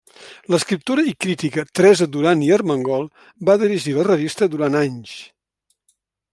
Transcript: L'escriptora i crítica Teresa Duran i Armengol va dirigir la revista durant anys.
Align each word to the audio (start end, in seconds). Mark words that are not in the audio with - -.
L'escriptora 0.53 1.03
i 1.09 1.13
crítica 1.25 1.65
Teresa 1.79 2.07
Duran 2.15 2.41
i 2.47 2.49
Armengol 2.57 3.07
va 3.51 3.59
dirigir 3.65 3.95
la 3.99 4.09
revista 4.11 4.51
durant 4.55 4.81
anys. 4.85 5.17